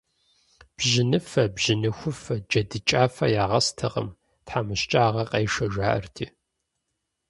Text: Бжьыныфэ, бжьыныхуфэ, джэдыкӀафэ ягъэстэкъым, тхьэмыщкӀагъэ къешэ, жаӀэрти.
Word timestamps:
Бжьыныфэ, 0.75 1.43
бжьыныхуфэ, 1.53 2.35
джэдыкӀафэ 2.49 3.27
ягъэстэкъым, 3.43 4.09
тхьэмыщкӀагъэ 4.45 5.23
къешэ, 5.31 5.65
жаӀэрти. 5.73 6.25